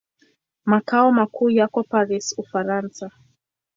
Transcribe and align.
Makao 0.65 1.11
makuu 1.11 1.49
yako 1.49 1.83
Paris, 1.83 2.33
Ufaransa. 2.37 3.11